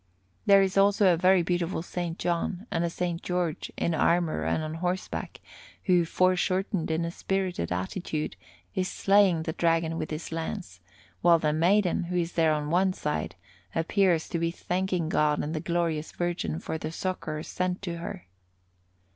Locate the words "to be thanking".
14.29-15.07